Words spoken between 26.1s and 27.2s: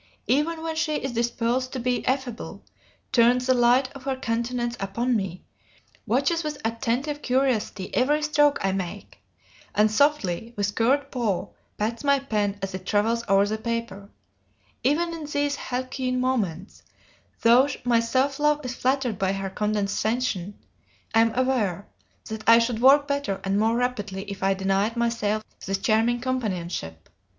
companionship.